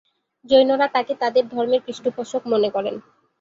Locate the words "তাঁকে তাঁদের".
0.87-1.45